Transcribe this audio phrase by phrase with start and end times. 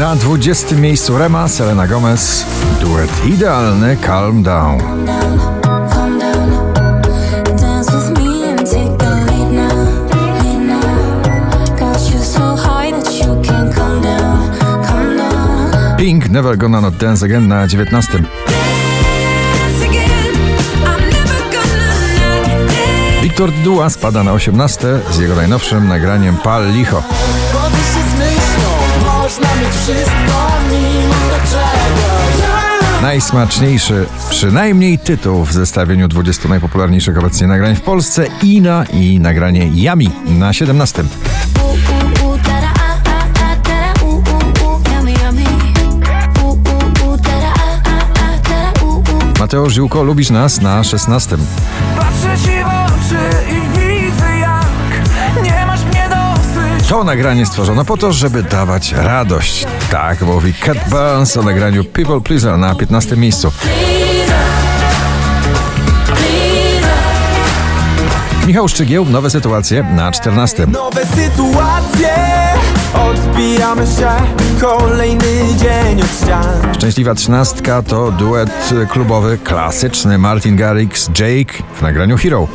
[0.00, 2.46] Na 20 miejscu Rema, Selena Gomez,
[2.80, 4.80] duet idealny Calm Down.
[15.96, 18.12] Pink, Never Gonna Not Dance Again na 19.
[18.12, 18.24] Dance
[19.84, 20.08] again,
[20.84, 21.86] I'm never gonna
[22.16, 23.22] not dance.
[23.22, 27.02] Wiktor Dua spada na 18 z jego najnowszym nagraniem Pal Licho.
[29.30, 31.14] Można mieć wszystko Mimo
[31.50, 32.50] czegoś
[33.02, 40.10] Najsmaczniejszy, przynajmniej tytuł w zestawieniu 20 najpopularniejszych obecnie nagrań w Polsce Ina i nagranie Yami
[40.26, 41.02] na 17.
[41.02, 45.44] Ooh, ooh, ooh, da da ah ah ah da da ooh ooh ooh yummy yummy.
[46.42, 49.38] Ooh ooh ooh da da ah ah ah da da ooh ooh.
[49.38, 51.36] Mateusz Ziółko, lubisz nas na 16.
[51.96, 53.69] Patrzę ci w oczy i
[56.90, 59.66] To nagranie stworzono po to, żeby dawać radość.
[59.90, 63.52] Tak mówi Cat Burns o nagraniu People Pleaser na 15 miejscu.
[68.46, 70.66] Michał Szczygieł, nowe sytuacje na 14.
[70.66, 72.14] Nowe sytuacje
[72.94, 74.10] Odbijamy się
[74.60, 82.16] Kolejny dzień od ścian Szczęśliwa trzynastka to duet klubowy klasyczny Martin Garrix Jake w nagraniu
[82.16, 82.48] Hero.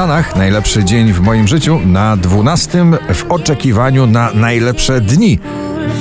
[0.00, 2.84] Sanach, najlepszy dzień w moim życiu, na 12
[3.14, 5.38] w oczekiwaniu na najlepsze dni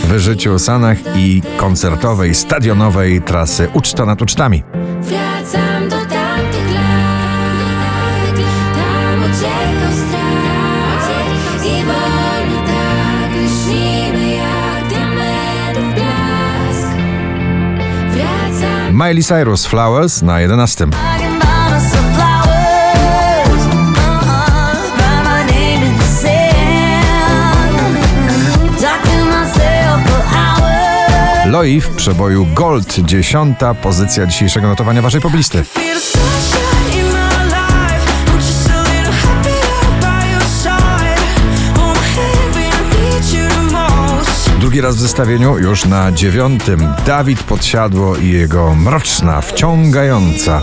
[0.04, 4.64] w życiu Sanach i koncertowej, stadionowej trasy Uczta nad ucztami.
[5.02, 8.36] Wracam do tamtych lat,
[8.76, 16.88] tam uciekał strach i wolno tak lśnimy jak diamentów blask.
[18.10, 20.88] Wracam Miley Cyrus Flowers na 11.
[31.50, 35.64] Loi w przeboju Gold, dziesiąta pozycja dzisiejszego notowania waszej poblisty.
[44.60, 50.62] Drugi raz w zestawieniu, już na dziewiątym, Dawid Podsiadło i jego mroczna, wciągająca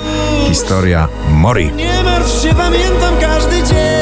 [0.49, 1.73] historia Mori.
[1.73, 3.96] Nie martw się, pamiętam każdy dzień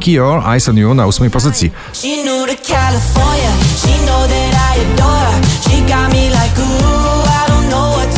[0.00, 1.72] Nicky Your, Eyes on You na ósmej pozycji.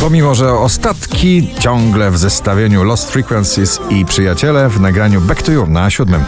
[0.01, 5.67] Pomimo, że ostatki ciągle w zestawieniu Lost Frequencies i Przyjaciele w nagraniu Back to You
[5.67, 6.25] na siódmym.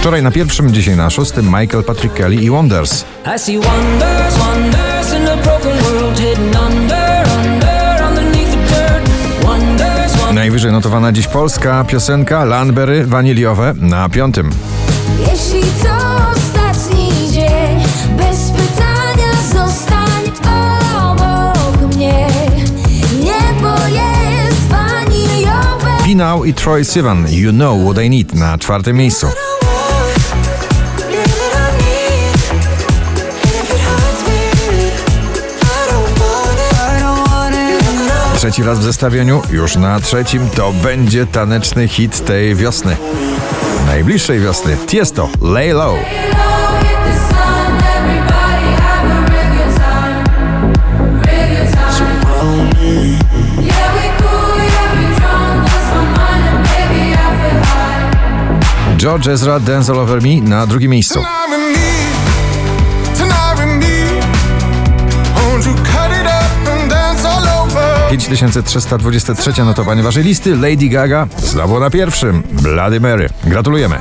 [0.00, 3.04] Wczoraj na pierwszym, dzisiaj na szóstym Michael Patrick Kelly i Wonders.
[10.58, 14.50] Najwyżej notowana dziś polska piosenka Landberry Waniliowe na piątym.
[15.20, 15.96] Jeśli to
[16.32, 17.80] ostatni dzień,
[18.16, 20.22] bez pytania zostań
[20.96, 22.26] obok mnie.
[23.20, 26.04] Niebo jest waniliowe.
[26.04, 29.26] Pinał i Troy Sivan You Know What I Need na czwartym miejscu.
[38.48, 42.96] Trzeci raz w zestawieniu, już na trzecim, to będzie taneczny hit tej wiosny.
[43.86, 44.76] Najbliższej wiosny.
[44.86, 45.98] Tiesto, Lay Low.
[58.96, 61.20] George Ezra, Dance All Over Me na drugim miejscu.
[68.26, 70.56] 5323 notowanie waszej listy.
[70.56, 72.42] Lady Gaga znowu na pierwszym.
[72.52, 73.28] Bloody Mary.
[73.44, 74.00] Gratulujemy.